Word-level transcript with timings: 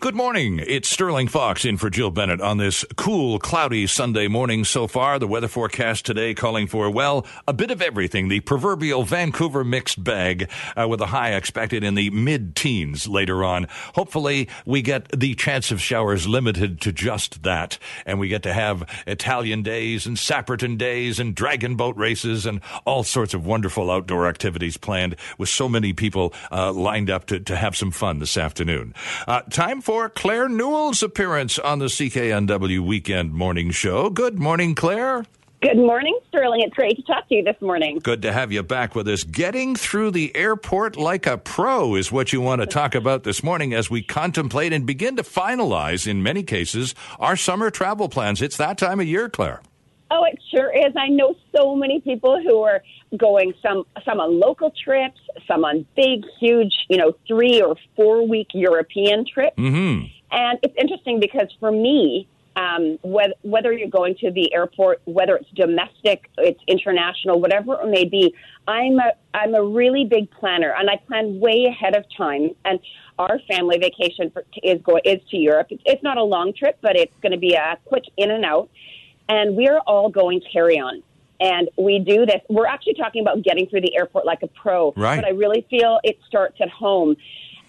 Good 0.00 0.14
morning. 0.14 0.64
It's 0.66 0.88
Sterling 0.88 1.28
Fox 1.28 1.66
in 1.66 1.76
for 1.76 1.90
Jill 1.90 2.10
Bennett 2.10 2.40
on 2.40 2.56
this 2.56 2.86
cool, 2.96 3.38
cloudy 3.38 3.86
Sunday 3.86 4.28
morning 4.28 4.64
so 4.64 4.86
far. 4.86 5.18
The 5.18 5.26
weather 5.26 5.46
forecast 5.46 6.06
today 6.06 6.32
calling 6.32 6.68
for, 6.68 6.90
well, 6.90 7.26
a 7.46 7.52
bit 7.52 7.70
of 7.70 7.82
everything. 7.82 8.28
The 8.28 8.40
proverbial 8.40 9.02
Vancouver 9.02 9.62
mixed 9.62 10.02
bag 10.02 10.48
uh, 10.74 10.88
with 10.88 11.02
a 11.02 11.06
high 11.08 11.34
expected 11.34 11.84
in 11.84 11.96
the 11.96 12.08
mid 12.08 12.56
teens 12.56 13.06
later 13.08 13.44
on. 13.44 13.66
Hopefully, 13.94 14.48
we 14.64 14.80
get 14.80 15.06
the 15.10 15.34
chance 15.34 15.70
of 15.70 15.82
showers 15.82 16.26
limited 16.26 16.80
to 16.80 16.92
just 16.92 17.42
that. 17.42 17.76
And 18.06 18.18
we 18.18 18.28
get 18.28 18.42
to 18.44 18.54
have 18.54 18.88
Italian 19.06 19.62
days 19.62 20.06
and 20.06 20.16
Sapperton 20.16 20.78
days 20.78 21.20
and 21.20 21.34
dragon 21.34 21.76
boat 21.76 21.98
races 21.98 22.46
and 22.46 22.62
all 22.86 23.04
sorts 23.04 23.34
of 23.34 23.44
wonderful 23.44 23.90
outdoor 23.90 24.26
activities 24.28 24.78
planned 24.78 25.16
with 25.36 25.50
so 25.50 25.68
many 25.68 25.92
people 25.92 26.32
uh, 26.50 26.72
lined 26.72 27.10
up 27.10 27.26
to, 27.26 27.38
to 27.40 27.54
have 27.54 27.76
some 27.76 27.90
fun 27.90 28.18
this 28.18 28.38
afternoon. 28.38 28.94
Uh, 29.28 29.42
time 29.42 29.82
for 29.82 29.89
Claire 29.90 30.48
Newell's 30.48 31.02
appearance 31.02 31.58
on 31.58 31.80
the 31.80 31.86
CKNW 31.86 32.78
Weekend 32.78 33.32
Morning 33.32 33.72
Show. 33.72 34.08
Good 34.08 34.38
morning, 34.38 34.76
Claire. 34.76 35.24
Good 35.62 35.78
morning, 35.78 36.16
Sterling. 36.28 36.60
It's 36.60 36.74
great 36.74 36.94
to 36.94 37.02
talk 37.02 37.28
to 37.28 37.34
you 37.34 37.42
this 37.42 37.60
morning. 37.60 37.98
Good 38.00 38.22
to 38.22 38.32
have 38.32 38.52
you 38.52 38.62
back 38.62 38.94
with 38.94 39.08
us. 39.08 39.24
Getting 39.24 39.74
through 39.74 40.12
the 40.12 40.34
airport 40.36 40.96
like 40.96 41.26
a 41.26 41.36
pro 41.38 41.96
is 41.96 42.12
what 42.12 42.32
you 42.32 42.40
want 42.40 42.60
to 42.60 42.68
talk 42.68 42.94
about 42.94 43.24
this 43.24 43.42
morning 43.42 43.74
as 43.74 43.90
we 43.90 44.00
contemplate 44.00 44.72
and 44.72 44.86
begin 44.86 45.16
to 45.16 45.24
finalize, 45.24 46.06
in 46.06 46.22
many 46.22 46.44
cases, 46.44 46.94
our 47.18 47.34
summer 47.34 47.68
travel 47.68 48.08
plans. 48.08 48.40
It's 48.40 48.56
that 48.58 48.78
time 48.78 49.00
of 49.00 49.06
year, 49.06 49.28
Claire. 49.28 49.60
Oh, 50.10 50.24
it 50.24 50.38
sure 50.52 50.72
is. 50.74 50.92
I 50.96 51.08
know 51.08 51.36
so 51.54 51.76
many 51.76 52.00
people 52.00 52.40
who 52.42 52.62
are 52.62 52.82
going 53.16 53.54
some 53.62 53.84
some 54.04 54.18
on 54.18 54.40
local 54.40 54.72
trips, 54.84 55.20
some 55.46 55.64
on 55.64 55.86
big, 55.94 56.24
huge, 56.40 56.74
you 56.88 56.96
know, 56.96 57.12
three 57.28 57.62
or 57.62 57.76
four 57.96 58.26
week 58.26 58.48
European 58.52 59.24
trips. 59.24 59.56
Mm-hmm. 59.56 60.06
And 60.32 60.58
it's 60.62 60.74
interesting 60.78 61.20
because 61.20 61.48
for 61.60 61.70
me, 61.70 62.28
um, 62.56 62.98
whether, 63.02 63.34
whether 63.42 63.72
you're 63.72 63.88
going 63.88 64.16
to 64.16 64.30
the 64.32 64.52
airport, 64.52 65.00
whether 65.04 65.36
it's 65.36 65.48
domestic, 65.54 66.28
it's 66.38 66.60
international, 66.66 67.40
whatever 67.40 67.80
it 67.80 67.88
may 67.88 68.04
be, 68.04 68.34
I'm 68.66 68.98
a 68.98 69.12
I'm 69.32 69.54
a 69.54 69.62
really 69.62 70.04
big 70.04 70.30
planner, 70.32 70.74
and 70.76 70.90
I 70.90 70.96
plan 71.06 71.38
way 71.38 71.66
ahead 71.66 71.94
of 71.96 72.04
time. 72.16 72.50
And 72.64 72.80
our 73.18 73.38
family 73.48 73.78
vacation 73.78 74.30
for, 74.30 74.44
is 74.62 74.80
go 74.82 74.98
is 75.04 75.20
to 75.30 75.36
Europe. 75.36 75.68
It's, 75.70 75.82
it's 75.86 76.02
not 76.02 76.16
a 76.18 76.24
long 76.24 76.52
trip, 76.52 76.78
but 76.82 76.96
it's 76.96 77.12
going 77.22 77.32
to 77.32 77.38
be 77.38 77.54
a 77.54 77.78
quick 77.84 78.04
in 78.16 78.30
and 78.30 78.44
out 78.44 78.68
and 79.30 79.56
we're 79.56 79.78
all 79.86 80.10
going 80.10 80.42
carry 80.52 80.78
on. 80.78 81.02
And 81.40 81.70
we 81.78 82.00
do 82.00 82.26
this. 82.26 82.42
We're 82.50 82.66
actually 82.66 82.94
talking 82.94 83.22
about 83.22 83.42
getting 83.42 83.66
through 83.66 83.80
the 83.80 83.96
airport 83.96 84.26
like 84.26 84.42
a 84.42 84.48
pro. 84.48 84.92
Right. 84.94 85.16
But 85.16 85.24
I 85.24 85.30
really 85.30 85.66
feel 85.70 86.00
it 86.02 86.18
starts 86.26 86.56
at 86.60 86.68
home. 86.68 87.16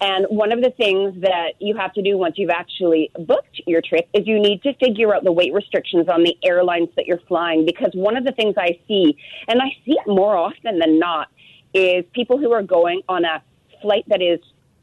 And 0.00 0.26
one 0.28 0.50
of 0.50 0.60
the 0.60 0.70
things 0.70 1.22
that 1.22 1.52
you 1.60 1.76
have 1.76 1.94
to 1.94 2.02
do 2.02 2.18
once 2.18 2.36
you've 2.36 2.50
actually 2.50 3.12
booked 3.16 3.62
your 3.66 3.80
trip 3.80 4.08
is 4.12 4.26
you 4.26 4.40
need 4.40 4.62
to 4.64 4.74
figure 4.74 5.14
out 5.14 5.22
the 5.22 5.30
weight 5.30 5.54
restrictions 5.54 6.08
on 6.08 6.24
the 6.24 6.36
airlines 6.42 6.88
that 6.96 7.06
you're 7.06 7.20
flying. 7.28 7.64
Because 7.64 7.92
one 7.94 8.16
of 8.16 8.24
the 8.24 8.32
things 8.32 8.56
I 8.58 8.80
see, 8.88 9.16
and 9.46 9.62
I 9.62 9.68
see 9.86 9.92
it 9.92 10.06
more 10.08 10.36
often 10.36 10.80
than 10.80 10.98
not, 10.98 11.28
is 11.72 12.04
people 12.12 12.36
who 12.38 12.52
are 12.52 12.62
going 12.62 13.02
on 13.08 13.24
a 13.24 13.40
flight 13.80 14.04
that 14.08 14.20
is 14.20 14.40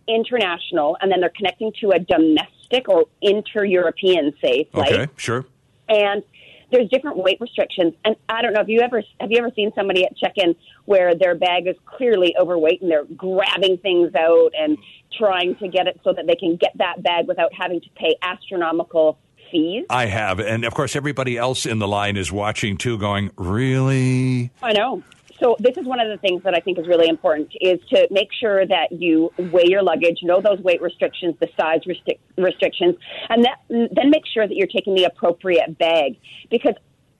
international 0.07 0.97
and 1.01 1.11
then 1.11 1.19
they're 1.19 1.29
connecting 1.29 1.73
to 1.81 1.91
a 1.91 1.99
domestic 1.99 2.87
or 2.87 3.05
inter 3.21 3.65
European, 3.65 4.33
say, 4.41 4.69
flight. 4.71 4.93
Okay, 4.93 5.11
sure. 5.17 5.45
And 5.89 6.23
there's 6.71 6.89
different 6.89 7.17
weight 7.17 7.37
restrictions. 7.39 7.93
And 8.05 8.15
I 8.27 8.41
don't 8.41 8.53
know 8.53 8.61
if 8.61 8.67
you 8.67 8.81
ever 8.81 9.01
have 9.19 9.31
you 9.31 9.37
ever 9.37 9.51
seen 9.55 9.71
somebody 9.75 10.05
at 10.05 10.15
check-in 10.17 10.55
where 10.85 11.15
their 11.15 11.35
bag 11.35 11.67
is 11.67 11.75
clearly 11.85 12.35
overweight 12.39 12.81
and 12.81 12.91
they're 12.91 13.05
grabbing 13.05 13.77
things 13.77 14.13
out 14.15 14.51
and 14.57 14.77
trying 15.17 15.55
to 15.55 15.67
get 15.67 15.87
it 15.87 15.99
so 16.03 16.13
that 16.13 16.27
they 16.27 16.35
can 16.35 16.55
get 16.55 16.71
that 16.77 17.01
bag 17.01 17.27
without 17.27 17.51
having 17.53 17.81
to 17.81 17.89
pay 17.95 18.15
astronomical 18.21 19.17
fees. 19.51 19.85
I 19.89 20.05
have, 20.05 20.39
and 20.39 20.63
of 20.63 20.73
course, 20.73 20.95
everybody 20.95 21.37
else 21.37 21.65
in 21.65 21.79
the 21.79 21.87
line 21.87 22.17
is 22.17 22.31
watching 22.31 22.77
too, 22.77 22.97
going, 22.97 23.31
"Really?" 23.37 24.51
I 24.61 24.73
know. 24.73 25.03
So 25.39 25.55
this 25.59 25.77
is 25.77 25.85
one 25.85 25.99
of 25.99 26.09
the 26.09 26.17
things 26.17 26.43
that 26.43 26.53
I 26.53 26.59
think 26.59 26.77
is 26.77 26.87
really 26.87 27.07
important 27.07 27.51
is 27.61 27.79
to 27.89 28.07
make 28.11 28.29
sure 28.33 28.65
that 28.65 28.91
you 28.91 29.31
weigh 29.37 29.67
your 29.67 29.81
luggage, 29.81 30.19
know 30.21 30.41
those 30.41 30.59
weight 30.59 30.81
restrictions, 30.81 31.35
the 31.39 31.47
size 31.57 31.81
restric- 31.87 32.19
restrictions, 32.37 32.95
and 33.29 33.45
that, 33.45 33.59
then 33.69 34.09
make 34.09 34.25
sure 34.25 34.47
that 34.47 34.55
you're 34.55 34.67
taking 34.67 34.95
the 34.95 35.05
appropriate 35.05 35.77
bag 35.77 36.17
because 36.49 36.73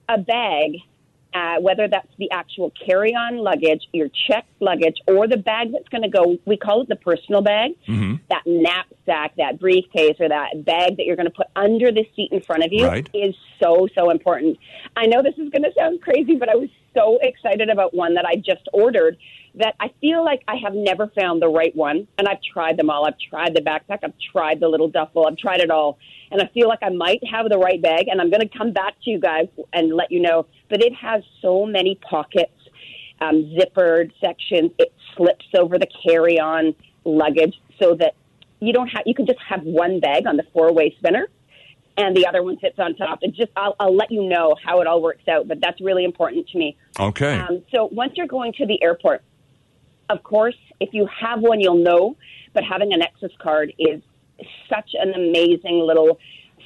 a 0.08 0.18
bag 0.18 0.76
uh, 1.32 1.56
whether 1.60 1.86
that's 1.88 2.08
the 2.18 2.30
actual 2.32 2.72
carry-on 2.84 3.36
luggage, 3.36 3.82
your 3.92 4.08
checked 4.26 4.50
luggage, 4.60 4.96
or 5.06 5.28
the 5.28 5.36
bag 5.36 5.72
that's 5.72 5.88
going 5.88 6.02
to 6.02 6.08
go. 6.08 6.36
We 6.44 6.56
call 6.56 6.82
it 6.82 6.88
the 6.88 6.96
personal 6.96 7.42
bag. 7.42 7.72
Mm-hmm. 7.86 8.16
That 8.28 8.42
knapsack, 9.10 9.36
that 9.36 9.58
briefcase, 9.58 10.16
or 10.20 10.28
that 10.28 10.64
bag 10.64 10.96
that 10.96 11.04
you're 11.06 11.16
going 11.16 11.26
to 11.26 11.32
put 11.32 11.48
under 11.56 11.90
the 11.92 12.06
seat 12.16 12.30
in 12.32 12.40
front 12.40 12.64
of 12.64 12.72
you 12.72 12.86
Right. 12.86 13.08
is 13.14 13.34
so 13.60 13.88
so 13.94 14.10
important. 14.10 14.58
I 14.96 15.06
know 15.06 15.22
this 15.22 15.34
is 15.38 15.48
going 15.50 15.62
to 15.62 15.72
sound 15.78 16.00
crazy, 16.02 16.36
but 16.36 16.48
I 16.48 16.56
was 16.56 16.68
so 16.94 17.18
excited 17.22 17.68
about 17.70 17.94
one 17.94 18.14
that 18.14 18.24
I 18.24 18.36
just 18.36 18.68
ordered 18.72 19.16
that 19.54 19.74
I 19.80 19.92
feel 20.00 20.24
like 20.24 20.42
I 20.48 20.56
have 20.56 20.74
never 20.74 21.08
found 21.08 21.42
the 21.42 21.48
right 21.48 21.74
one. 21.74 22.06
And 22.18 22.28
I've 22.28 22.42
tried 22.42 22.76
them 22.76 22.90
all. 22.90 23.06
I've 23.06 23.18
tried 23.18 23.54
the 23.54 23.60
backpack. 23.60 23.98
I've 24.02 24.14
tried 24.32 24.60
the 24.60 24.68
little 24.68 24.88
duffel. 24.88 25.26
I've 25.26 25.36
tried 25.36 25.60
it 25.60 25.70
all. 25.70 25.98
And 26.30 26.40
I 26.40 26.46
feel 26.54 26.68
like 26.68 26.80
I 26.82 26.88
might 26.88 27.20
have 27.26 27.48
the 27.48 27.58
right 27.58 27.80
bag. 27.82 28.08
And 28.08 28.20
I'm 28.20 28.30
going 28.30 28.48
to 28.48 28.58
come 28.58 28.72
back 28.72 28.94
to 29.04 29.10
you 29.10 29.18
guys 29.18 29.48
and 29.72 29.92
let 29.92 30.10
you 30.12 30.20
know. 30.20 30.46
But 30.68 30.82
it 30.82 30.94
has 30.94 31.22
so 31.42 31.66
many 31.66 31.96
pockets, 31.96 32.52
um, 33.20 33.56
zippered 33.56 34.12
sections. 34.20 34.70
It 34.78 34.92
slips 35.16 35.46
over 35.56 35.78
the 35.78 35.88
carry 36.04 36.38
on 36.38 36.74
luggage 37.04 37.60
so 37.80 37.94
that 37.96 38.14
you 38.60 38.72
don't 38.72 38.88
have, 38.88 39.02
you 39.06 39.14
can 39.14 39.26
just 39.26 39.40
have 39.48 39.62
one 39.62 40.00
bag 40.00 40.26
on 40.26 40.36
the 40.36 40.44
four 40.52 40.72
way 40.72 40.94
spinner 40.98 41.28
and 41.96 42.16
the 42.16 42.26
other 42.26 42.42
one 42.42 42.58
sits 42.60 42.78
on 42.78 42.94
top. 42.96 43.20
And 43.22 43.34
just, 43.34 43.50
I'll, 43.56 43.76
I'll 43.78 43.94
let 43.94 44.10
you 44.10 44.22
know 44.22 44.54
how 44.64 44.80
it 44.80 44.86
all 44.86 45.02
works 45.02 45.26
out. 45.28 45.48
But 45.48 45.60
that's 45.60 45.80
really 45.80 46.04
important 46.04 46.48
to 46.48 46.58
me. 46.58 46.76
Okay. 46.98 47.38
Um, 47.38 47.62
so 47.74 47.88
once 47.92 48.12
you're 48.16 48.26
going 48.26 48.52
to 48.54 48.66
the 48.66 48.82
airport, 48.82 49.22
of 50.08 50.22
course, 50.22 50.56
if 50.80 50.90
you 50.92 51.06
have 51.06 51.40
one, 51.40 51.60
you'll 51.60 51.82
know. 51.82 52.16
But 52.52 52.64
having 52.64 52.92
a 52.92 52.96
Nexus 52.96 53.32
card 53.38 53.72
is 53.78 54.02
such 54.68 54.90
an 54.94 55.12
amazing 55.14 55.80
little 55.86 56.18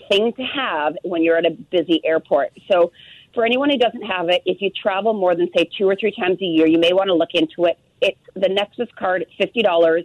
thing 0.08 0.32
to 0.34 0.42
have 0.42 0.94
when 1.02 1.22
you're 1.22 1.36
at 1.36 1.46
a 1.46 1.50
busy 1.50 2.00
airport. 2.04 2.52
So 2.70 2.92
for 3.34 3.44
anyone 3.44 3.70
who 3.70 3.78
doesn't 3.78 4.02
have 4.02 4.28
it, 4.28 4.42
if 4.46 4.62
you 4.62 4.70
travel 4.70 5.12
more 5.12 5.34
than 5.34 5.48
say 5.56 5.68
two 5.76 5.88
or 5.88 5.96
three 5.96 6.12
times 6.12 6.40
a 6.40 6.44
year, 6.44 6.66
you 6.66 6.78
may 6.78 6.92
want 6.92 7.08
to 7.08 7.14
look 7.14 7.30
into 7.34 7.64
it. 7.64 7.78
It's 8.00 8.20
the 8.34 8.48
Nexus 8.48 8.88
card. 8.96 9.26
Fifty 9.38 9.62
dollars. 9.62 10.04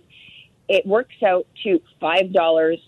It 0.70 0.86
works 0.86 1.16
out 1.26 1.46
to 1.64 1.82
five 2.00 2.32
dollars 2.32 2.80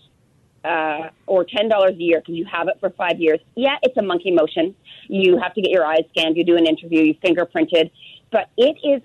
uh, 0.64 1.08
or 1.26 1.44
ten 1.44 1.68
dollars 1.68 1.94
a 1.96 2.02
year 2.02 2.20
because 2.20 2.36
you 2.36 2.46
have 2.46 2.68
it 2.68 2.78
for 2.80 2.90
five 2.90 3.18
years. 3.18 3.40
Yeah, 3.56 3.76
it's 3.82 3.96
a 3.96 4.02
monkey 4.02 4.30
motion. 4.30 4.74
You 5.08 5.38
have 5.38 5.52
to 5.54 5.60
get 5.60 5.70
your 5.70 5.84
eyes 5.84 6.04
scanned. 6.10 6.36
You 6.36 6.44
do 6.44 6.56
an 6.56 6.66
interview. 6.66 7.02
You 7.02 7.14
fingerprinted, 7.14 7.90
but 8.30 8.48
it 8.56 8.76
is 8.84 9.02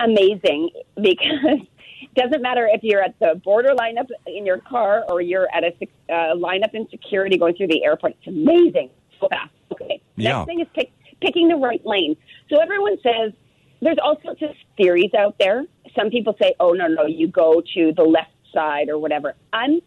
amazing 0.00 0.70
because 0.96 1.60
it 2.02 2.14
doesn't 2.14 2.42
matter 2.42 2.68
if 2.70 2.82
you're 2.82 3.02
at 3.02 3.18
the 3.20 3.40
border 3.44 3.70
lineup 3.70 4.08
in 4.26 4.44
your 4.44 4.58
car 4.58 5.04
or 5.08 5.20
you're 5.20 5.48
at 5.54 5.64
a 5.64 5.72
uh, 6.12 6.34
lineup 6.34 6.74
in 6.74 6.88
security 6.90 7.38
going 7.38 7.54
through 7.54 7.68
the 7.68 7.84
airport. 7.84 8.14
It's 8.18 8.26
amazing. 8.26 8.90
So 9.20 9.28
fast. 9.28 9.50
Okay. 9.72 10.00
Yeah. 10.16 10.38
Next 10.38 10.46
thing 10.46 10.60
is 10.60 10.66
pick, 10.74 10.92
picking 11.20 11.48
the 11.48 11.56
right 11.56 11.84
lane. 11.84 12.16
So 12.50 12.60
everyone 12.60 12.96
says 13.02 13.32
there's 13.80 13.98
all 14.02 14.16
sorts 14.22 14.42
of 14.42 14.50
theories 14.76 15.12
out 15.16 15.36
there. 15.38 15.64
Some 15.96 16.10
people 16.10 16.36
say, 16.40 16.54
"Oh 16.60 16.72
no, 16.72 16.86
no, 16.86 17.06
you 17.06 17.28
go 17.28 17.62
to 17.74 17.92
the 17.92 18.02
left 18.02 18.32
side 18.52 18.88
or 18.88 18.98
whatever." 18.98 19.34
I'm 19.52 19.80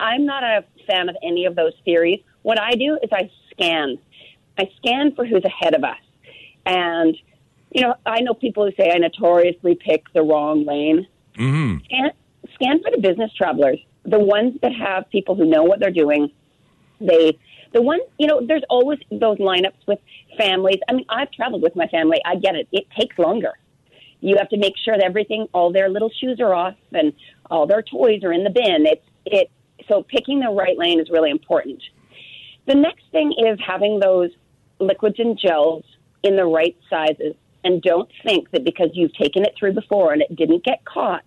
I'm 0.00 0.24
not 0.24 0.44
a 0.44 0.64
fan 0.86 1.08
of 1.08 1.16
any 1.22 1.46
of 1.46 1.54
those 1.54 1.72
theories. 1.84 2.20
What 2.42 2.60
I 2.60 2.72
do 2.72 2.98
is 3.02 3.10
I 3.12 3.30
scan. 3.50 3.98
I 4.58 4.70
scan 4.76 5.14
for 5.14 5.24
who's 5.24 5.44
ahead 5.44 5.74
of 5.74 5.84
us. 5.84 5.98
And 6.66 7.16
you 7.70 7.82
know, 7.82 7.94
I 8.06 8.20
know 8.20 8.34
people 8.34 8.64
who 8.64 8.72
say 8.76 8.90
I 8.90 8.98
notoriously 8.98 9.74
pick 9.74 10.04
the 10.14 10.22
wrong 10.22 10.64
lane. 10.64 11.06
mm-hmm. 11.36 11.84
Scan, 11.84 12.10
scan 12.54 12.82
for 12.82 12.90
the 12.90 12.98
business 12.98 13.32
travelers, 13.34 13.78
the 14.04 14.18
ones 14.18 14.58
that 14.62 14.72
have 14.74 15.08
people 15.10 15.34
who 15.34 15.44
know 15.44 15.64
what 15.64 15.80
they're 15.80 15.90
doing. 15.90 16.30
They, 17.00 17.38
the 17.72 17.82
ones, 17.82 18.02
you 18.18 18.26
know, 18.26 18.44
there's 18.44 18.64
always 18.70 18.98
those 19.10 19.38
lineups 19.38 19.86
with 19.86 19.98
families. 20.36 20.78
I 20.88 20.94
mean, 20.94 21.04
I've 21.08 21.30
traveled 21.30 21.62
with 21.62 21.76
my 21.76 21.86
family. 21.88 22.18
I 22.24 22.36
get 22.36 22.54
it. 22.54 22.68
It 22.72 22.86
takes 22.98 23.18
longer. 23.18 23.52
You 24.20 24.36
have 24.38 24.48
to 24.50 24.56
make 24.56 24.74
sure 24.84 24.96
that 24.96 25.04
everything, 25.04 25.48
all 25.52 25.72
their 25.72 25.88
little 25.88 26.10
shoes 26.20 26.40
are 26.40 26.54
off 26.54 26.74
and 26.92 27.12
all 27.50 27.66
their 27.66 27.82
toys 27.82 28.24
are 28.24 28.32
in 28.32 28.44
the 28.44 28.50
bin. 28.50 28.86
It's 28.86 29.04
it. 29.26 29.50
So 29.88 30.02
picking 30.02 30.40
the 30.40 30.50
right 30.50 30.76
lane 30.76 31.00
is 31.00 31.08
really 31.10 31.30
important. 31.30 31.82
The 32.66 32.74
next 32.74 33.04
thing 33.12 33.32
is 33.32 33.58
having 33.64 34.00
those 34.00 34.30
liquids 34.78 35.16
and 35.18 35.38
gels 35.38 35.84
in 36.22 36.36
the 36.36 36.44
right 36.44 36.76
sizes. 36.90 37.34
And 37.64 37.82
don't 37.82 38.10
think 38.24 38.50
that 38.50 38.64
because 38.64 38.90
you've 38.92 39.14
taken 39.14 39.44
it 39.44 39.54
through 39.58 39.72
before 39.72 40.12
and 40.12 40.22
it 40.22 40.34
didn't 40.36 40.64
get 40.64 40.84
caught, 40.84 41.24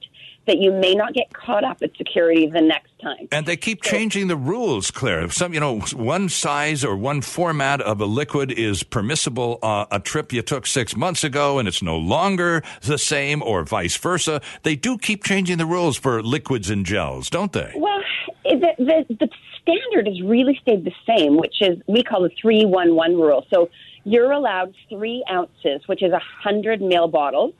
that 0.52 0.60
you 0.60 0.70
may 0.70 0.94
not 0.94 1.14
get 1.14 1.34
caught 1.34 1.64
up 1.64 1.82
at 1.82 1.96
security 1.96 2.46
the 2.46 2.60
next 2.60 2.92
time. 3.02 3.30
And 3.32 3.46
they 3.46 3.56
keep 3.56 3.82
changing 3.82 4.28
the 4.28 4.36
rules, 4.36 4.92
Claire. 4.92 5.30
Some, 5.30 5.54
you 5.54 5.62
know, 5.62 5.80
one 5.80 6.28
size 6.28 6.84
or 6.84 6.98
one 6.98 7.22
format 7.22 7.80
of 7.80 8.02
a 8.02 8.06
liquid 8.06 8.52
is 8.52 8.84
permissible 8.84 9.60
uh, 9.64 9.86
a 9.92 10.02
trip 10.02 10.34
you 10.34 10.42
took 10.42 10.68
six 10.68 10.94
months 10.94 11.24
ago, 11.24 11.58
and 11.58 11.70
it's 11.70 11.82
no 11.82 11.98
longer 11.98 12.64
the 12.82 12.98
same, 12.98 13.42
or 13.42 13.64
vice 13.64 13.96
versa. 13.96 14.42
They 14.64 14.76
do 14.76 14.98
keep 14.98 15.24
changing 15.24 15.58
the 15.58 15.66
rules 15.66 15.96
for 15.96 16.22
liquids 16.22 16.70
and 16.70 16.86
gels, 16.86 17.30
don't 17.30 17.54
they? 17.54 17.72
Well, 17.78 18.02
the, 18.44 18.74
the, 18.78 19.16
the 19.22 19.30
standard 19.62 20.08
has 20.08 20.22
really 20.22 20.60
stayed 20.62 20.84
the 20.84 20.94
same, 21.08 21.38
which 21.38 21.62
is 21.62 21.78
we 21.88 22.04
call 22.04 22.24
the 22.24 22.32
311 22.42 23.18
rule. 23.18 23.46
So 23.50 23.70
you're 24.04 24.32
allowed 24.32 24.76
three 24.90 25.24
ounces, 25.32 25.88
which 25.88 26.04
is 26.04 26.10
a 26.10 26.22
100 26.44 26.82
ml 26.82 27.10
bottle, 27.10 27.54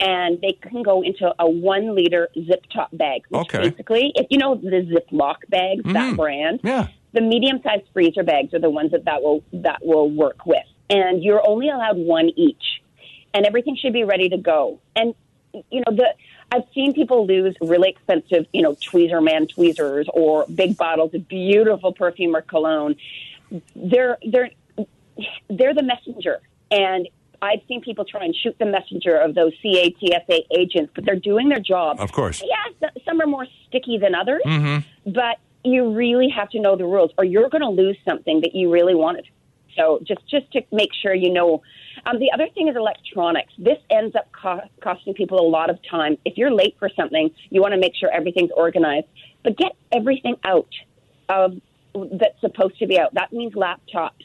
and 0.00 0.40
they 0.40 0.52
can 0.52 0.82
go 0.82 1.02
into 1.02 1.34
a 1.38 1.48
one 1.48 1.94
liter 1.94 2.28
zip 2.46 2.64
top 2.72 2.90
bag. 2.92 3.22
Which 3.28 3.40
Okay. 3.42 3.70
Basically, 3.70 4.12
if 4.14 4.26
you 4.30 4.38
know 4.38 4.54
the 4.54 4.68
Ziploc 4.70 5.36
bags, 5.48 5.82
that 5.84 5.92
mm-hmm. 5.94 6.16
brand, 6.16 6.60
Yeah. 6.62 6.88
the 7.12 7.20
medium 7.20 7.60
sized 7.62 7.84
freezer 7.92 8.22
bags 8.22 8.54
are 8.54 8.60
the 8.60 8.70
ones 8.70 8.92
that 8.92 9.04
that 9.04 9.22
will 9.22 9.42
that 9.52 9.84
will 9.84 10.10
work 10.10 10.46
with, 10.46 10.66
and 10.90 11.22
you're 11.22 11.46
only 11.46 11.68
allowed 11.68 11.96
one 11.96 12.30
each, 12.36 12.82
and 13.34 13.46
everything 13.46 13.76
should 13.76 13.92
be 13.92 14.04
ready 14.04 14.28
to 14.28 14.36
go. 14.36 14.80
And 14.94 15.14
you 15.70 15.82
know 15.86 15.96
the 15.96 16.14
I've 16.50 16.64
seen 16.74 16.94
people 16.94 17.26
lose 17.26 17.54
really 17.60 17.90
expensive, 17.90 18.46
you 18.52 18.62
know, 18.62 18.74
Tweezerman 18.74 19.50
tweezers 19.50 20.08
or 20.14 20.46
big 20.54 20.76
bottles 20.78 21.12
of 21.12 21.28
beautiful 21.28 21.92
perfume 21.92 22.34
or 22.34 22.42
cologne. 22.42 22.96
They're 23.76 24.18
they're 24.26 24.50
they're 25.50 25.74
the 25.74 25.82
messenger, 25.82 26.40
and 26.70 27.08
I've 27.40 27.60
seen 27.68 27.80
people 27.80 28.04
try 28.04 28.24
and 28.24 28.34
shoot 28.34 28.56
the 28.58 28.66
messenger 28.66 29.16
of 29.16 29.34
those 29.34 29.52
CATSA 29.64 30.40
agents, 30.56 30.92
but 30.94 31.04
they're 31.04 31.16
doing 31.16 31.48
their 31.48 31.60
job. 31.60 32.00
Of 32.00 32.12
course. 32.12 32.42
Yeah, 32.44 32.88
some 33.04 33.20
are 33.20 33.26
more 33.26 33.46
sticky 33.68 33.98
than 33.98 34.14
others, 34.14 34.42
but 35.06 35.38
you 35.64 35.92
really 35.92 36.28
have 36.28 36.50
to 36.50 36.60
know 36.60 36.76
the 36.76 36.84
rules, 36.84 37.10
or 37.18 37.24
you're 37.24 37.48
going 37.48 37.62
to 37.62 37.68
lose 37.68 37.96
something 38.04 38.40
that 38.40 38.54
you 38.54 38.72
really 38.72 38.94
wanted. 38.94 39.26
So 39.76 40.00
just 40.02 40.26
just 40.28 40.50
to 40.52 40.62
make 40.72 40.90
sure 41.02 41.14
you 41.14 41.32
know. 41.32 41.62
Um, 42.06 42.18
the 42.18 42.30
other 42.32 42.48
thing 42.54 42.68
is 42.68 42.76
electronics. 42.76 43.52
This 43.58 43.78
ends 43.90 44.14
up 44.16 44.30
co- 44.32 44.68
costing 44.80 45.14
people 45.14 45.40
a 45.40 45.48
lot 45.48 45.68
of 45.68 45.78
time. 45.88 46.16
If 46.24 46.38
you're 46.38 46.50
late 46.50 46.76
for 46.78 46.88
something, 46.96 47.30
you 47.50 47.60
want 47.60 47.74
to 47.74 47.78
make 47.78 47.94
sure 47.94 48.10
everything's 48.10 48.50
organized, 48.56 49.06
but 49.42 49.56
get 49.56 49.72
everything 49.92 50.36
out 50.44 50.72
of 51.28 51.60
that's 51.94 52.40
supposed 52.40 52.78
to 52.78 52.86
be 52.86 52.98
out. 52.98 53.14
That 53.14 53.32
means 53.32 53.54
laptops, 53.54 54.24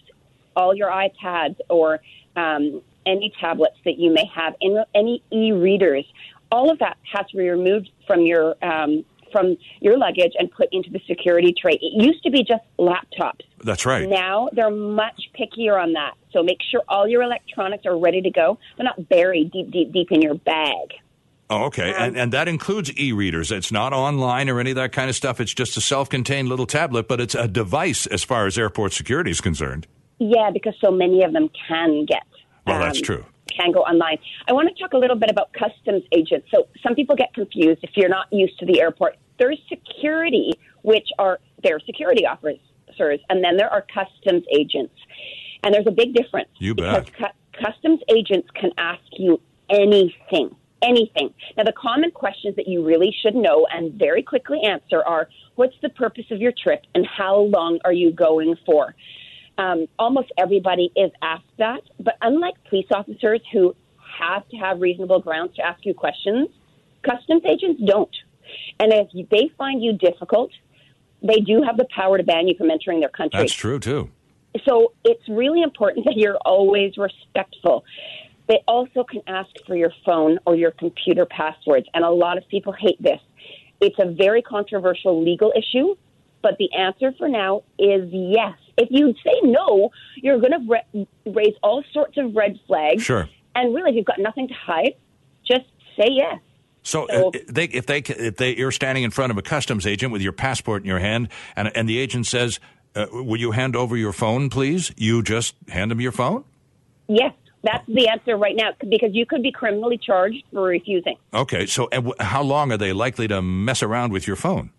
all 0.56 0.75
your 0.75 0.89
iPads, 0.89 1.57
or 1.69 2.00
um, 2.36 2.81
any 3.05 3.31
tablets 3.39 3.77
that 3.85 3.97
you 3.97 4.13
may 4.13 4.29
have, 4.33 4.53
in 4.61 4.83
any 4.95 5.23
e-readers. 5.31 6.05
All 6.51 6.71
of 6.71 6.79
that 6.79 6.97
has 7.11 7.25
to 7.31 7.38
be 7.38 7.50
removed 7.50 7.89
from 8.05 8.21
your 8.21 8.55
um, 8.63 9.03
from 9.31 9.57
your 9.81 9.97
luggage 9.97 10.33
and 10.38 10.50
put 10.51 10.69
into 10.71 10.89
the 10.91 11.01
security 11.07 11.53
tray. 11.59 11.73
It 11.73 12.03
used 12.03 12.23
to 12.23 12.29
be 12.29 12.44
just 12.44 12.63
laptops. 12.79 13.41
That's 13.63 13.85
right. 13.85 14.07
Now 14.07 14.50
they're 14.53 14.69
much 14.69 15.19
pickier 15.38 15.81
on 15.81 15.94
that. 15.94 16.13
So 16.31 16.44
make 16.44 16.59
sure 16.69 16.81
all 16.88 17.07
your 17.07 17.23
electronics 17.23 17.85
are 17.85 17.97
ready 17.97 18.21
to 18.21 18.29
go. 18.29 18.59
They're 18.77 18.85
not 18.85 19.09
buried 19.09 19.51
deep, 19.51 19.71
deep, 19.71 19.91
deep 19.91 20.11
in 20.11 20.21
your 20.21 20.35
bag. 20.35 20.94
Oh, 21.49 21.65
okay. 21.65 21.94
and, 21.95 22.17
and 22.17 22.33
that 22.33 22.47
includes 22.47 22.97
e 22.97 23.11
readers. 23.11 23.51
It's 23.51 23.71
not 23.71 23.94
online 23.94 24.49
or 24.49 24.59
any 24.59 24.71
of 24.71 24.75
that 24.77 24.91
kind 24.91 25.09
of 25.09 25.15
stuff. 25.15 25.41
It's 25.41 25.53
just 25.53 25.75
a 25.77 25.81
self 25.81 26.09
contained 26.09 26.47
little 26.47 26.65
tablet, 26.65 27.07
but 27.07 27.19
it's 27.19 27.35
a 27.35 27.47
device 27.47 28.07
as 28.07 28.23
far 28.23 28.47
as 28.47 28.57
airport 28.57 28.94
security 28.94 29.31
is 29.31 29.41
concerned. 29.41 29.85
Yeah, 30.19 30.51
because 30.53 30.73
so 30.79 30.89
many 30.89 31.23
of 31.23 31.33
them 31.33 31.49
can 31.67 32.06
get. 32.06 32.23
Well, 32.65 32.80
that's 32.80 33.00
um, 33.00 33.04
true. 33.04 33.25
Can 33.56 33.71
go 33.71 33.81
online. 33.81 34.18
I 34.48 34.54
want 34.54 34.69
to 34.75 34.81
talk 34.81 34.94
a 34.94 34.98
little 34.98 35.15
bit 35.15 35.30
about 35.30 35.54
customs 35.54 36.04
agents. 36.12 36.48
So 36.54 36.68
some 36.81 36.95
people 36.95 37.15
get 37.15 37.33
confused 37.33 37.81
if 37.83 37.92
you're 37.95 38.10
not 38.10 38.27
used 38.31 38.57
to 38.60 38.65
the 38.65 38.81
airport. 38.81 39.18
There's 39.38 39.60
security, 39.69 40.54
which 40.81 41.07
are 41.19 41.39
their 41.62 41.80
security 41.80 42.25
officers, 42.25 43.19
and 43.30 43.44
then 43.44 43.57
there 43.57 43.69
are 43.69 43.86
customs 43.94 44.44
agents. 44.51 44.95
And 45.63 45.74
there's 45.74 45.88
a 45.88 45.92
big 45.92 46.13
difference. 46.13 46.50
You 46.57 46.75
bet. 46.75 47.06
Because 47.06 47.31
cu- 47.31 47.63
customs 47.65 48.00
agents 48.10 48.50
can 48.56 48.71
ask 48.77 49.04
you 49.13 49.39
anything. 49.69 50.56
Anything. 50.81 51.33
Now, 51.56 51.63
the 51.63 51.74
common 51.74 52.12
questions 52.12 52.57
that 52.57 52.68
you 52.68 52.86
really 52.86 53.16
should 53.21 53.36
know 53.36 53.66
and 53.71 53.94
very 53.94 54.21
quickly 54.21 54.62
answer 54.63 55.01
are 55.06 55.30
what's 55.56 55.75
the 55.81 55.89
purpose 55.89 56.25
of 56.30 56.42
your 56.42 56.51
trip 56.62 56.81
and 56.94 57.07
how 57.07 57.38
long 57.38 57.80
are 57.86 57.94
you 57.94 58.12
going 58.12 58.56
for? 58.66 58.94
Um, 59.57 59.88
almost 60.00 60.31
everybody 60.38 60.91
is 60.95 61.11
asked 61.21 61.44
that, 61.57 61.81
but 62.00 62.15
unlike 62.21 62.55
police 62.69 62.88
officers 62.91 63.41
who 63.51 63.75
have 64.19 64.47
to 64.50 64.57
have 64.57 64.81
reasonable 64.81 65.19
grounds 65.19 65.55
to 65.55 65.61
ask 65.61 65.85
you 65.85 65.94
questions, 65.94 66.50
customs 67.03 67.44
agents 67.45 67.81
don't. 67.85 68.15
And 68.79 68.91
if 68.91 69.29
they 69.29 69.51
find 69.57 69.83
you 69.83 69.94
difficult, 69.94 70.51
they 71.21 71.39
do 71.39 71.61
have 71.61 71.77
the 71.77 71.88
power 71.95 72.17
to 72.17 72.23
ban 72.23 72.47
you 72.47 72.55
from 72.57 72.71
entering 72.71 73.00
their 73.00 73.09
country. 73.09 73.39
That's 73.39 73.53
true, 73.53 73.79
too. 73.79 74.09
So 74.65 74.94
it's 75.03 75.27
really 75.29 75.61
important 75.61 76.06
that 76.06 76.17
you're 76.17 76.38
always 76.45 76.97
respectful. 76.97 77.85
They 78.47 78.59
also 78.67 79.03
can 79.03 79.21
ask 79.27 79.49
for 79.65 79.75
your 79.75 79.91
phone 80.06 80.38
or 80.45 80.56
your 80.56 80.71
computer 80.71 81.25
passwords, 81.25 81.88
and 81.94 82.03
a 82.03 82.09
lot 82.09 82.38
of 82.38 82.47
people 82.49 82.73
hate 82.73 83.01
this. 83.01 83.19
It's 83.79 83.95
a 83.99 84.11
very 84.11 84.41
controversial 84.41 85.23
legal 85.23 85.53
issue, 85.56 85.95
but 86.41 86.57
the 86.57 86.73
answer 86.73 87.13
for 87.17 87.29
now 87.29 87.63
is 87.79 88.09
yes. 88.11 88.57
If 88.77 88.89
you 88.91 89.13
say 89.23 89.39
no, 89.43 89.91
you're 90.15 90.39
going 90.39 90.51
to 90.51 90.79
re- 90.93 91.07
raise 91.25 91.53
all 91.61 91.83
sorts 91.93 92.17
of 92.17 92.35
red 92.35 92.59
flags. 92.67 93.03
Sure. 93.03 93.29
And 93.55 93.73
really, 93.75 93.91
if 93.91 93.95
you've 93.97 94.05
got 94.05 94.19
nothing 94.19 94.47
to 94.47 94.53
hide, 94.53 94.93
just 95.47 95.65
say 95.95 96.07
yes. 96.09 96.39
So, 96.81 97.07
So- 97.09 97.27
uh, 97.29 97.31
they, 97.47 97.65
if 97.65 97.85
they 97.85 97.99
if 97.99 98.37
they 98.37 98.55
you're 98.55 98.71
standing 98.71 99.03
in 99.03 99.11
front 99.11 99.31
of 99.31 99.37
a 99.37 99.41
customs 99.41 99.85
agent 99.85 100.11
with 100.11 100.21
your 100.21 100.33
passport 100.33 100.81
in 100.81 100.87
your 100.87 100.99
hand, 100.99 101.29
and 101.55 101.71
and 101.75 101.87
the 101.87 101.97
agent 101.99 102.25
says, 102.25 102.59
uh, 102.95 103.05
"Will 103.11 103.39
you 103.39 103.51
hand 103.51 103.75
over 103.75 103.95
your 103.95 104.11
phone, 104.11 104.49
please?" 104.49 104.91
You 104.97 105.21
just 105.23 105.55
hand 105.69 105.91
them 105.91 106.01
your 106.01 106.11
phone. 106.11 106.43
Yes, 107.07 107.33
that's 107.63 107.85
the 107.87 108.09
answer 108.09 108.35
right 108.35 108.55
now 108.55 108.71
because 108.89 109.11
you 109.13 109.25
could 109.25 109.43
be 109.43 109.51
criminally 109.51 109.97
charged 109.97 110.43
for 110.51 110.63
refusing. 110.63 111.15
Okay. 111.33 111.65
So, 111.67 111.89
how 112.19 112.41
long 112.41 112.71
are 112.71 112.77
they 112.77 112.91
likely 112.91 113.27
to 113.27 113.41
mess 113.41 113.81
around 113.83 114.11
with 114.11 114.25
your 114.27 114.35
phone? 114.35 114.71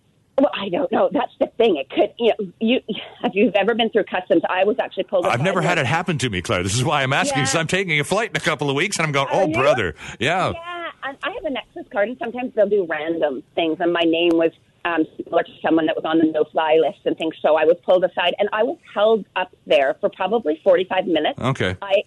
I 0.65 0.69
don't 0.71 0.91
know. 0.91 1.11
That's 1.13 1.33
the 1.39 1.47
thing. 1.59 1.77
It 1.77 1.91
could, 1.91 2.13
you 2.19 2.33
know, 2.39 2.53
you 2.59 2.81
if 2.89 3.35
you've 3.35 3.55
ever 3.55 3.75
been 3.75 3.91
through 3.91 4.05
customs, 4.05 4.43
I 4.49 4.65
was 4.65 4.79
actually 4.79 5.05
pulled. 5.05 5.27
I've 5.27 5.43
never 5.43 5.61
had 5.61 5.77
it 5.77 5.85
happen 5.85 6.17
to 6.19 6.31
me, 6.31 6.41
Claire. 6.41 6.63
This 6.63 6.75
is 6.75 6.85
why 6.85 7.03
I'm 7.03 7.13
asking. 7.13 7.39
Yeah. 7.39 7.43
Because 7.43 7.57
I'm 7.57 7.67
taking 7.67 8.01
a 8.01 8.05
flight 8.05 8.31
in 8.31 8.37
a 8.37 8.41
couple 8.41 8.71
of 8.71 8.77
weeks, 8.77 8.97
and 8.97 9.07
I'm 9.07 9.13
going, 9.13 9.29
"Oh, 9.31 9.47
brother, 9.49 9.95
yeah." 10.19 10.53
Yeah, 10.53 10.91
I 11.03 11.31
have 11.31 11.45
a 11.45 11.51
Nexus 11.51 11.87
card, 11.93 12.09
and 12.09 12.19
sometimes 12.19 12.55
they'll 12.55 12.69
do 12.69 12.87
random 12.89 13.43
things, 13.55 13.77
and 13.81 13.93
my 13.93 14.05
name 14.05 14.33
was 14.33 14.53
um, 14.87 15.05
similar 15.23 15.43
to 15.43 15.53
someone 15.61 15.85
that 15.87 15.97
was 15.97 16.07
on 16.07 16.19
the 16.19 16.25
no-fly 16.25 16.79
list 16.81 17.01
and 17.05 17.17
things. 17.19 17.35
So 17.43 17.57
I 17.57 17.65
was 17.67 17.77
pulled 17.85 18.05
aside, 18.05 18.35
and 18.39 18.49
I 18.53 18.63
was 18.63 18.79
held 18.95 19.27
up 19.37 19.55
there 19.67 19.97
for 20.01 20.09
probably 20.09 20.61
forty-five 20.65 21.07
minutes. 21.07 21.39
Okay. 21.41 21.77
I, 21.83 22.05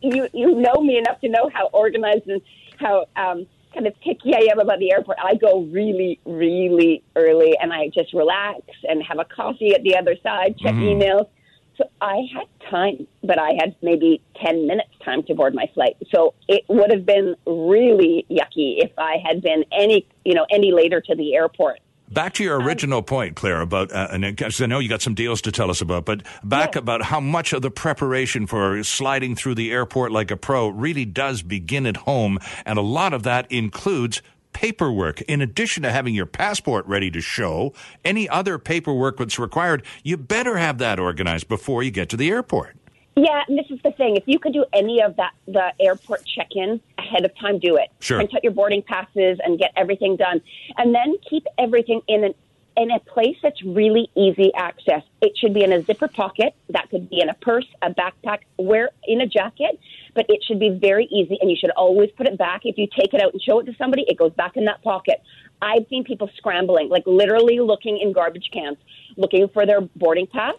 you, 0.00 0.28
you 0.32 0.54
know 0.54 0.80
me 0.80 0.96
enough 0.98 1.20
to 1.22 1.28
know 1.28 1.50
how 1.52 1.66
organized 1.72 2.28
and 2.28 2.40
how 2.78 3.06
um, 3.16 3.46
kind 3.74 3.86
of 3.86 3.98
picky 4.00 4.34
I 4.34 4.50
am 4.50 4.60
about 4.60 4.78
the 4.78 4.92
airport. 4.92 5.18
I 5.22 5.34
go 5.34 5.62
really, 5.62 6.20
really 6.24 7.02
early, 7.16 7.56
and 7.60 7.72
I 7.72 7.88
just 7.88 8.14
relax 8.14 8.62
and 8.88 9.02
have 9.02 9.18
a 9.18 9.24
coffee 9.24 9.74
at 9.74 9.82
the 9.82 9.96
other 9.96 10.16
side, 10.22 10.56
check 10.58 10.74
mm-hmm. 10.74 11.02
emails. 11.02 11.28
So 11.76 11.90
I 12.00 12.22
had 12.32 12.46
time, 12.70 13.06
but 13.24 13.38
I 13.38 13.54
had 13.58 13.74
maybe 13.82 14.22
10 14.36 14.66
minutes 14.66 14.90
time 15.04 15.24
to 15.24 15.34
board 15.34 15.54
my 15.54 15.68
flight. 15.74 15.96
So 16.14 16.34
it 16.46 16.64
would 16.68 16.92
have 16.92 17.04
been 17.04 17.34
really 17.46 18.24
yucky 18.30 18.82
if 18.82 18.92
I 18.96 19.16
had 19.26 19.42
been 19.42 19.64
any, 19.72 20.06
you 20.24 20.34
know, 20.34 20.46
any 20.50 20.70
later 20.72 21.00
to 21.00 21.14
the 21.16 21.34
airport. 21.34 21.80
Back 22.10 22.34
to 22.34 22.44
your 22.44 22.60
original 22.60 23.02
point, 23.02 23.34
Claire, 23.34 23.62
about, 23.62 23.90
uh, 23.90 24.08
and 24.12 24.36
'cause 24.36 24.60
I 24.60 24.66
know 24.66 24.78
you 24.78 24.88
got 24.88 25.02
some 25.02 25.14
deals 25.14 25.40
to 25.42 25.50
tell 25.50 25.70
us 25.70 25.80
about, 25.80 26.04
but 26.04 26.22
back 26.44 26.74
Yeah. 26.74 26.80
about 26.80 27.02
how 27.04 27.18
much 27.18 27.52
of 27.52 27.62
the 27.62 27.70
preparation 27.70 28.46
for 28.46 28.84
sliding 28.84 29.34
through 29.34 29.54
the 29.54 29.72
airport 29.72 30.12
like 30.12 30.30
a 30.30 30.36
pro 30.36 30.68
really 30.68 31.06
does 31.06 31.42
begin 31.42 31.86
at 31.86 31.98
home. 31.98 32.38
And 32.66 32.78
a 32.78 32.82
lot 32.82 33.14
of 33.14 33.22
that 33.22 33.50
includes 33.50 34.20
paperwork. 34.52 35.22
In 35.22 35.40
addition 35.40 35.82
to 35.82 35.90
having 35.90 36.14
your 36.14 36.26
passport 36.26 36.86
ready 36.86 37.10
to 37.10 37.20
show, 37.20 37.72
any 38.04 38.28
other 38.28 38.58
paperwork 38.58 39.16
that's 39.16 39.38
required, 39.38 39.82
you 40.04 40.16
better 40.16 40.58
have 40.58 40.78
that 40.78 41.00
organized 41.00 41.48
before 41.48 41.82
you 41.82 41.90
get 41.90 42.08
to 42.10 42.16
the 42.16 42.30
airport. 42.30 42.76
Yeah, 43.16 43.44
and 43.46 43.56
this 43.56 43.66
is 43.70 43.80
the 43.82 43.92
thing. 43.92 44.16
If 44.16 44.24
you 44.26 44.38
could 44.38 44.52
do 44.52 44.64
any 44.72 45.00
of 45.00 45.16
that, 45.16 45.32
the 45.46 45.72
airport 45.80 46.24
check-in 46.26 46.80
ahead 46.98 47.24
of 47.24 47.36
time, 47.38 47.58
do 47.58 47.76
it. 47.76 47.90
Sure. 48.00 48.18
Print 48.18 48.34
out 48.34 48.42
your 48.42 48.52
boarding 48.52 48.82
passes 48.82 49.38
and 49.44 49.58
get 49.58 49.72
everything 49.76 50.16
done, 50.16 50.40
and 50.76 50.94
then 50.94 51.16
keep 51.28 51.44
everything 51.58 52.00
in 52.08 52.24
an 52.24 52.34
in 52.76 52.90
a 52.90 52.98
place 52.98 53.36
that's 53.40 53.62
really 53.62 54.10
easy 54.16 54.52
access. 54.54 55.02
It 55.20 55.38
should 55.38 55.54
be 55.54 55.62
in 55.62 55.72
a 55.72 55.84
zipper 55.84 56.08
pocket. 56.08 56.56
That 56.70 56.90
could 56.90 57.08
be 57.08 57.20
in 57.20 57.28
a 57.28 57.34
purse, 57.34 57.66
a 57.82 57.90
backpack, 57.90 58.40
where 58.56 58.90
in 59.06 59.20
a 59.20 59.28
jacket. 59.28 59.78
But 60.14 60.26
it 60.28 60.42
should 60.42 60.58
be 60.58 60.70
very 60.70 61.06
easy, 61.06 61.38
and 61.40 61.48
you 61.48 61.56
should 61.56 61.70
always 61.70 62.10
put 62.16 62.26
it 62.26 62.36
back. 62.36 62.62
If 62.64 62.76
you 62.76 62.88
take 62.88 63.14
it 63.14 63.22
out 63.22 63.32
and 63.32 63.40
show 63.40 63.60
it 63.60 63.66
to 63.66 63.74
somebody, 63.76 64.04
it 64.08 64.18
goes 64.18 64.32
back 64.32 64.56
in 64.56 64.64
that 64.64 64.82
pocket. 64.82 65.22
I've 65.62 65.86
seen 65.88 66.02
people 66.02 66.28
scrambling, 66.36 66.88
like 66.88 67.04
literally 67.06 67.60
looking 67.60 67.98
in 67.98 68.12
garbage 68.12 68.50
cans, 68.52 68.78
looking 69.16 69.48
for 69.48 69.66
their 69.66 69.80
boarding 69.80 70.26
pass 70.26 70.56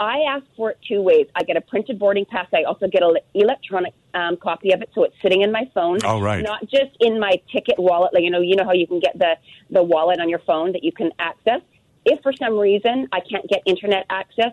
I 0.00 0.20
ask 0.28 0.44
for 0.56 0.70
it 0.70 0.78
two 0.86 1.02
ways. 1.02 1.26
I 1.34 1.42
get 1.42 1.56
a 1.56 1.60
printed 1.60 1.98
boarding 1.98 2.24
pass. 2.24 2.46
I 2.54 2.62
also 2.62 2.86
get 2.86 3.02
an 3.02 3.16
electronic 3.34 3.94
um, 4.14 4.36
copy 4.36 4.72
of 4.72 4.80
it, 4.80 4.90
so 4.94 5.04
it's 5.04 5.16
sitting 5.22 5.42
in 5.42 5.50
my 5.50 5.68
phone. 5.74 6.02
All 6.04 6.22
right. 6.22 6.42
Not 6.42 6.62
just 6.62 6.96
in 7.00 7.18
my 7.18 7.40
ticket 7.52 7.78
wallet. 7.78 8.14
Like 8.14 8.22
you 8.22 8.30
know, 8.30 8.40
you 8.40 8.56
know 8.56 8.64
how 8.64 8.72
you 8.72 8.86
can 8.86 9.00
get 9.00 9.18
the 9.18 9.36
the 9.70 9.82
wallet 9.82 10.20
on 10.20 10.28
your 10.28 10.38
phone 10.40 10.72
that 10.72 10.84
you 10.84 10.92
can 10.92 11.10
access. 11.18 11.60
If 12.04 12.22
for 12.22 12.32
some 12.32 12.58
reason 12.58 13.08
I 13.12 13.20
can't 13.20 13.46
get 13.48 13.62
internet 13.66 14.06
access, 14.08 14.52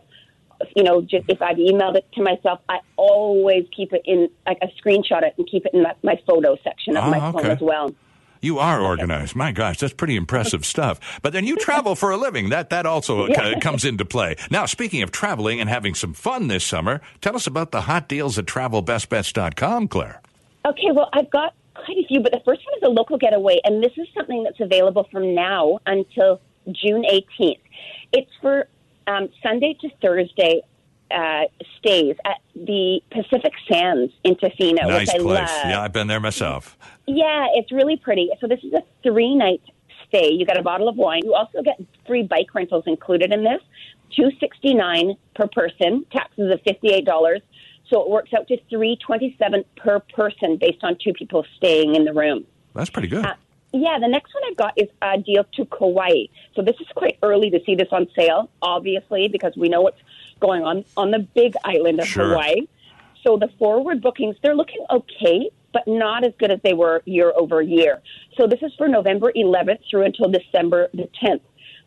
you 0.75 0.83
know, 0.83 1.01
just 1.01 1.25
if 1.29 1.41
I've 1.41 1.57
emailed 1.57 1.95
it 1.95 2.07
to 2.13 2.23
myself, 2.23 2.59
I 2.67 2.79
always 2.95 3.65
keep 3.75 3.93
it 3.93 4.01
in 4.05 4.29
like 4.47 4.57
a 4.61 4.67
screenshot 4.81 5.23
it 5.23 5.35
and 5.37 5.47
keep 5.49 5.65
it 5.65 5.73
in 5.73 5.83
my, 5.83 5.93
my 6.03 6.19
photo 6.27 6.57
section 6.63 6.97
of 6.97 7.03
Ah, 7.03 7.09
my 7.09 7.31
phone 7.31 7.45
as 7.45 7.59
well. 7.61 7.93
You 8.45 8.59
are 8.59 8.79
organized. 8.79 9.35
My 9.35 9.51
gosh, 9.51 9.79
that's 9.79 9.95
pretty 9.95 10.15
impressive 10.15 10.67
stuff. 10.67 10.99
But 11.23 11.33
then 11.33 11.47
you 11.47 11.55
travel 11.55 11.95
for 11.95 12.11
a 12.11 12.17
living. 12.17 12.49
That 12.49 12.69
that 12.69 12.85
also 12.85 13.25
uh, 13.25 13.59
comes 13.59 13.83
into 13.83 14.05
play. 14.05 14.35
Now, 14.51 14.67
speaking 14.67 15.01
of 15.01 15.09
traveling 15.09 15.59
and 15.59 15.67
having 15.67 15.95
some 15.95 16.13
fun 16.13 16.47
this 16.47 16.63
summer, 16.63 17.01
tell 17.21 17.35
us 17.35 17.47
about 17.47 17.71
the 17.71 17.81
hot 17.81 18.07
deals 18.07 18.37
at 18.37 18.45
travelbestbets.com, 18.45 19.87
Claire. 19.87 20.21
Okay, 20.63 20.91
well, 20.93 21.09
I've 21.11 21.31
got 21.31 21.55
quite 21.73 21.97
a 21.97 22.05
few, 22.07 22.19
but 22.19 22.33
the 22.33 22.41
first 22.45 22.61
one 22.67 22.77
is 22.77 22.83
a 22.83 22.89
local 22.89 23.17
getaway, 23.17 23.59
and 23.63 23.83
this 23.83 23.93
is 23.97 24.07
something 24.15 24.43
that's 24.43 24.59
available 24.59 25.07
from 25.11 25.33
now 25.33 25.79
until 25.87 26.39
June 26.67 27.03
18th. 27.03 27.59
It's 28.13 28.31
for 28.41 28.67
um, 29.07 29.29
Sunday 29.41 29.75
to 29.81 29.89
Thursday 30.03 30.61
uh, 31.11 31.43
stays 31.79 32.15
at 32.25 32.37
the 32.55 33.01
Pacific 33.11 33.53
Sands 33.71 34.11
in 34.23 34.35
Tofino, 34.35 34.87
Nice 34.87 35.01
which 35.01 35.09
I 35.09 35.17
place. 35.19 35.49
love. 35.49 35.49
Yeah, 35.65 35.81
I've 35.81 35.93
been 35.93 36.07
there 36.07 36.19
myself. 36.19 36.77
Yeah, 37.07 37.47
it's 37.53 37.71
really 37.71 37.97
pretty. 37.97 38.29
So 38.41 38.47
this 38.47 38.59
is 38.63 38.73
a 38.73 38.81
three 39.03 39.35
night 39.35 39.61
stay. 40.07 40.31
You 40.31 40.45
get 40.45 40.57
a 40.57 40.63
bottle 40.63 40.87
of 40.87 40.95
wine. 40.95 41.21
You 41.23 41.33
also 41.33 41.61
get 41.61 41.79
free 42.07 42.23
bike 42.23 42.53
rentals 42.53 42.83
included 42.87 43.31
in 43.33 43.43
this. 43.43 43.61
Two 44.15 44.29
sixty 44.39 44.73
nine 44.73 45.15
per 45.35 45.47
person, 45.47 46.05
taxes 46.11 46.51
of 46.51 46.61
fifty 46.61 46.89
eight 46.89 47.05
dollars. 47.05 47.41
So 47.89 48.01
it 48.01 48.09
works 48.09 48.33
out 48.33 48.47
to 48.47 48.57
three 48.69 48.97
twenty 48.97 49.35
seven 49.37 49.63
per 49.77 49.99
person 49.99 50.57
based 50.57 50.83
on 50.83 50.97
two 51.03 51.13
people 51.13 51.45
staying 51.57 51.95
in 51.95 52.05
the 52.05 52.13
room. 52.13 52.45
That's 52.73 52.89
pretty 52.89 53.07
good. 53.07 53.25
Uh, 53.25 53.35
yeah, 53.73 53.99
the 53.99 54.07
next 54.07 54.33
one 54.33 54.43
I've 54.49 54.55
got 54.55 54.73
is 54.77 54.87
a 55.01 55.17
deal 55.17 55.43
to 55.55 55.65
Kauai. 55.65 56.27
So 56.55 56.61
this 56.61 56.75
is 56.79 56.87
quite 56.95 57.17
early 57.21 57.49
to 57.49 57.59
see 57.65 57.75
this 57.75 57.89
on 57.91 58.07
sale, 58.15 58.49
obviously, 58.61 59.27
because 59.27 59.53
we 59.57 59.67
know 59.67 59.81
what's 59.81 59.99
going 60.45 60.63
on 60.63 60.85
on 60.95 61.11
the 61.11 61.19
big 61.19 61.53
island 61.63 61.99
of 61.99 62.07
Sure. 62.07 62.29
Hawaii. 62.29 62.61
So 63.23 63.37
the 63.37 63.49
forward 63.57 64.01
bookings, 64.01 64.35
they're 64.43 64.55
looking 64.55 64.85
okay, 64.91 65.49
but 65.73 65.83
not 65.87 66.23
as 66.23 66.33
good 66.39 66.51
as 66.51 66.59
they 66.63 66.73
were 66.73 67.01
year 67.05 67.33
over 67.35 67.61
year. 67.61 68.01
So 68.37 68.45
this 68.47 68.59
is 68.61 68.71
for 68.77 68.87
November 68.87 69.31
11th 69.35 69.79
through 69.89 70.03
until 70.03 70.29
December 70.29 70.89
the 70.93 71.09
10th. 71.23 71.41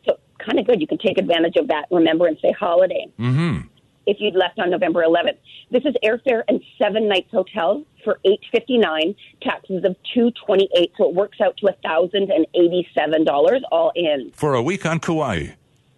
So 0.05 0.19
kind 0.45 0.59
of 0.59 0.67
good. 0.67 0.81
You 0.81 0.87
can 0.89 0.99
take 0.99 1.17
advantage 1.19 1.57
of 1.57 1.69
that 1.69 1.85
Remembrance 1.91 2.41
Day 2.41 2.53
holiday 2.59 3.07
Mm-hmm. 3.21 3.69
if 4.07 4.17
you'd 4.21 4.35
left 4.35 4.59
on 4.59 4.71
November 4.71 5.05
11th. 5.05 5.39
This 5.71 5.85
is 5.85 5.95
airfare 6.05 6.43
and 6.49 6.61
seven 6.83 7.09
nights 7.09 7.31
hotel 7.31 7.85
for 8.03 8.19
859, 8.25 9.15
taxes 9.43 9.85
of 9.85 9.95
228, 10.15 10.93
so 10.99 11.09
it 11.09 11.15
works 11.15 11.39
out 11.41 11.57
to 11.59 11.67
$1,087 11.85 13.63
all 13.71 13.93
in. 13.95 14.33
For 14.35 14.55
a 14.55 14.63
week 14.63 14.85
on 14.87 14.99
Kauai. 14.99 15.49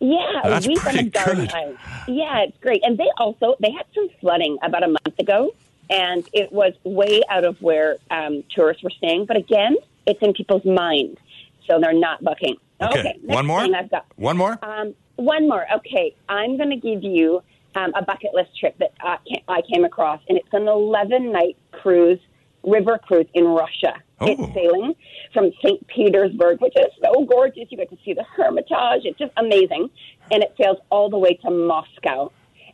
Yeah, 0.00 0.40
That's 0.44 0.66
a 0.66 0.68
week 0.68 0.78
on 0.86 0.92
pretty 0.94 1.08
a 1.08 1.10
garden 1.10 1.46
good. 1.46 1.52
island. 1.54 1.78
Yeah, 2.08 2.38
it's 2.40 2.56
great. 2.60 2.82
And 2.84 2.96
they 2.98 3.08
also 3.18 3.56
they 3.60 3.70
had 3.70 3.86
some 3.94 4.08
flooding 4.20 4.56
about 4.62 4.82
a 4.82 4.88
month 4.88 5.18
ago, 5.18 5.52
and 5.90 6.26
it 6.32 6.50
was 6.52 6.72
way 6.84 7.22
out 7.28 7.44
of 7.44 7.60
where 7.60 7.98
um, 8.10 8.42
tourists 8.50 8.82
were 8.82 8.90
staying. 8.90 9.26
But 9.26 9.36
again, 9.36 9.76
it's 10.06 10.20
in 10.22 10.32
people's 10.32 10.64
mind, 10.64 11.18
so 11.66 11.78
they're 11.80 11.92
not 11.92 12.22
booking. 12.24 12.56
Okay. 12.80 13.02
next 13.02 13.22
One 13.22 13.46
more? 13.46 13.60
I've 13.60 13.90
got. 13.90 14.06
One 14.16 14.36
more? 14.38 14.58
Um, 14.62 14.94
one 15.16 15.46
more. 15.46 15.66
Okay, 15.76 16.14
I'm 16.30 16.56
going 16.56 16.70
to 16.70 16.76
give 16.76 17.02
you 17.04 17.42
um, 17.74 17.92
a 17.94 18.02
bucket 18.02 18.30
list 18.32 18.58
trip 18.58 18.76
that 18.78 18.92
I, 19.00 19.18
I 19.48 19.62
came 19.62 19.84
across, 19.84 20.20
and 20.28 20.38
it's 20.38 20.48
an 20.52 20.66
11 20.66 21.30
night 21.30 21.56
cruise, 21.72 22.18
river 22.64 22.98
cruise 22.98 23.26
in 23.34 23.44
Russia. 23.44 23.94
Oh. 24.20 24.26
It's 24.26 24.54
sailing 24.54 24.94
from 25.32 25.50
St. 25.64 25.86
Petersburg, 25.88 26.60
which 26.60 26.74
is 26.76 26.86
so 27.02 27.24
gorgeous. 27.24 27.64
You 27.70 27.78
get 27.78 27.90
to 27.90 27.98
see 28.04 28.12
the 28.12 28.24
Hermitage. 28.36 29.02
It's 29.04 29.18
just 29.18 29.32
amazing. 29.36 29.88
And 30.30 30.42
it 30.42 30.54
sails 30.60 30.78
all 30.90 31.08
the 31.08 31.18
way 31.18 31.34
to 31.44 31.50
Moscow. 31.50 32.30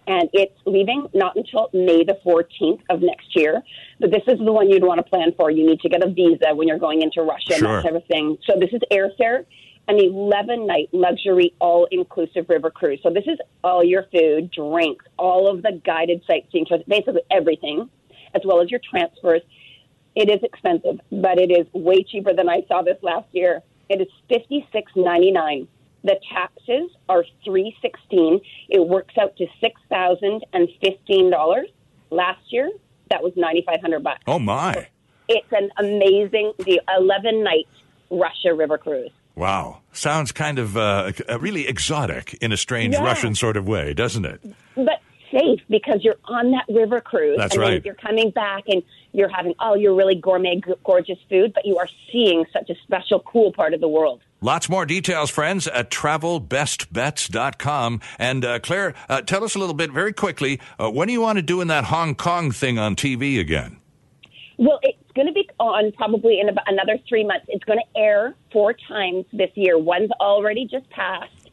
And 0.08 0.28
it's 0.32 0.54
leaving 0.66 1.08
not 1.14 1.34
until 1.36 1.68
May 1.72 2.04
the 2.04 2.18
14th 2.24 2.80
of 2.90 3.02
next 3.02 3.34
year. 3.34 3.62
But 3.98 4.10
this 4.12 4.22
is 4.28 4.38
the 4.38 4.52
one 4.52 4.70
you'd 4.70 4.84
want 4.84 4.98
to 4.98 5.02
plan 5.02 5.32
for. 5.36 5.50
You 5.50 5.66
need 5.66 5.80
to 5.80 5.88
get 5.88 6.02
a 6.04 6.08
visa 6.08 6.54
when 6.54 6.68
you're 6.68 6.78
going 6.78 7.02
into 7.02 7.22
Russia 7.22 7.54
and 7.54 7.58
Sure. 7.58 7.76
that 7.76 7.82
type 7.82 7.94
of 7.94 8.04
thing. 8.06 8.38
So 8.46 8.58
this 8.58 8.70
is 8.72 8.80
airfare 8.92 9.44
an 9.88 10.00
11 10.00 10.66
night 10.66 10.88
luxury 10.92 11.54
all 11.60 11.86
inclusive 11.90 12.48
river 12.48 12.70
cruise. 12.70 12.98
So 13.02 13.10
this 13.10 13.24
is 13.26 13.38
all 13.62 13.84
your 13.84 14.04
food, 14.12 14.50
drinks, 14.50 15.04
all 15.16 15.48
of 15.48 15.62
the 15.62 15.80
guided 15.84 16.22
sightseeing, 16.26 16.66
basically 16.88 17.22
everything, 17.30 17.88
as 18.34 18.42
well 18.44 18.60
as 18.60 18.70
your 18.70 18.80
transfers. 18.90 19.42
It 20.16 20.28
is 20.30 20.42
expensive, 20.42 20.98
but 21.12 21.38
it 21.38 21.50
is 21.50 21.66
way 21.74 22.02
cheaper 22.02 22.32
than 22.32 22.48
I 22.48 22.62
saw 22.68 22.82
this 22.82 22.96
last 23.02 23.28
year. 23.32 23.62
It 23.88 24.00
is 24.00 24.08
fifty 24.28 24.66
six 24.72 24.90
ninety 24.96 25.30
nine. 25.30 25.68
The 26.02 26.18
taxes 26.32 26.90
are 27.08 27.24
three 27.44 27.76
sixteen. 27.82 28.40
It 28.68 28.80
works 28.80 29.14
out 29.20 29.36
to 29.36 29.46
six 29.60 29.80
thousand 29.90 30.44
and 30.52 30.68
fifteen 30.82 31.30
dollars. 31.30 31.68
Last 32.10 32.40
year, 32.50 32.70
that 33.10 33.22
was 33.22 33.32
ninety 33.36 33.62
five 33.66 33.80
hundred 33.80 34.02
bucks. 34.02 34.22
oh, 34.26 34.38
my. 34.38 34.88
It's 35.28 35.52
an 35.52 35.70
amazing 35.78 36.52
the 36.58 36.80
Eleven 36.96 37.44
night 37.44 37.66
Russia 38.10 38.54
river 38.54 38.78
cruise. 38.78 39.10
Wow. 39.34 39.82
Sounds 39.92 40.32
kind 40.32 40.58
of 40.58 40.76
uh, 40.78 41.12
uh, 41.28 41.38
really 41.40 41.66
exotic 41.68 42.34
in 42.40 42.52
a 42.52 42.56
strange 42.56 42.94
Yeah. 42.94 43.04
Russian 43.04 43.34
sort 43.34 43.56
of 43.58 43.68
way, 43.68 43.92
doesn't 43.92 44.24
it? 44.24 44.40
but 44.76 45.00
safe 45.36 45.60
because 45.68 46.02
you're 46.02 46.16
on 46.24 46.52
that 46.52 46.64
river 46.68 47.00
cruise 47.00 47.36
That's 47.38 47.54
and 47.54 47.62
right. 47.62 47.84
you're 47.84 47.94
coming 47.94 48.30
back 48.30 48.64
and 48.68 48.82
you're 49.12 49.28
having 49.28 49.54
all 49.58 49.76
your 49.76 49.94
really 49.94 50.14
gourmet 50.14 50.62
gorgeous 50.84 51.18
food 51.28 51.52
but 51.54 51.66
you 51.66 51.76
are 51.78 51.88
seeing 52.12 52.44
such 52.52 52.70
a 52.70 52.74
special 52.84 53.18
cool 53.20 53.52
part 53.52 53.74
of 53.74 53.80
the 53.80 53.88
world 53.88 54.22
Lots 54.42 54.68
more 54.68 54.84
details, 54.84 55.30
friends, 55.30 55.66
at 55.66 55.90
travelbestbets.com. 55.90 58.02
And 58.18 58.44
uh, 58.44 58.58
Claire, 58.58 58.92
uh, 59.08 59.22
tell 59.22 59.42
us 59.44 59.54
a 59.54 59.58
little 59.58 59.74
bit 59.74 59.90
very 59.90 60.12
quickly 60.12 60.60
uh, 60.78 60.90
when 60.90 61.08
do 61.08 61.14
you 61.14 61.22
want 61.22 61.38
to 61.38 61.42
doing 61.42 61.68
that 61.68 61.84
Hong 61.84 62.14
Kong 62.14 62.52
thing 62.52 62.78
on 62.78 62.96
TV 62.96 63.40
again? 63.40 63.80
well 64.58 64.78
it's 64.82 65.12
going 65.14 65.26
to 65.26 65.32
be 65.32 65.48
on 65.58 65.92
probably 65.92 66.40
in 66.40 66.48
about 66.48 66.64
another 66.66 66.98
three 67.08 67.24
months 67.24 67.46
it's 67.48 67.64
going 67.64 67.78
to 67.78 68.00
air 68.00 68.34
four 68.52 68.74
times 68.88 69.24
this 69.32 69.50
year 69.54 69.78
one's 69.78 70.10
already 70.20 70.66
just 70.66 70.88
passed 70.90 71.45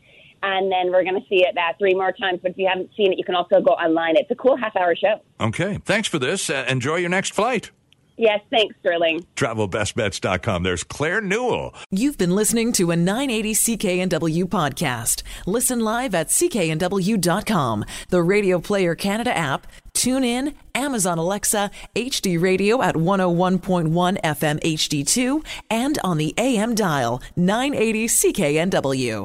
and 0.43 0.71
then 0.71 0.91
we're 0.91 1.03
going 1.03 1.19
to 1.19 1.27
see 1.27 1.43
it 1.47 1.55
that 1.55 1.73
three 1.79 1.95
more 1.95 2.11
times 2.11 2.39
but 2.43 2.51
if 2.51 2.57
you 2.57 2.67
haven't 2.67 2.89
seen 2.95 3.11
it 3.11 3.17
you 3.17 3.23
can 3.23 3.35
also 3.35 3.59
go 3.61 3.71
online 3.71 4.15
it's 4.17 4.29
a 4.31 4.35
cool 4.35 4.55
half 4.57 4.75
hour 4.75 4.95
show 4.95 5.15
Okay. 5.41 5.79
Thanks 5.83 6.07
for 6.07 6.19
this. 6.19 6.49
Uh, 6.49 6.65
enjoy 6.69 6.97
your 6.97 7.09
next 7.09 7.33
flight. 7.33 7.71
yes 8.17 8.39
thanks 8.51 8.75
sterling 8.81 9.25
Travelbestbets.com. 9.35 10.63
There's 10.63 10.83
Claire 10.83 11.21
Newell. 11.21 11.73
You've 11.89 12.17
been 12.17 12.35
listening 12.35 12.71
to 12.73 12.91
a 12.91 12.95
980 12.95 13.53
CKNW 13.65 14.43
podcast. 14.45 15.23
Listen 15.47 15.79
live 15.79 16.13
at 16.15 16.27
cknw.com, 16.27 17.85
the 18.09 18.21
Radio 18.21 18.59
Player 18.59 18.93
Canada 18.95 19.35
app, 19.35 19.65
tune 19.93 20.23
in, 20.23 20.53
Amazon 20.75 21.17
Alexa, 21.17 21.71
HD 21.95 22.39
Radio 22.41 22.81
at 22.81 22.95
101.1 22.95 24.21
FM 24.21 24.57
HD2, 24.61 25.45
and 25.69 25.97
on 26.03 26.17
the 26.17 26.33
AM 26.37 26.73
dial 26.75 27.21
980 27.35 28.07
CKNW. 28.07 29.21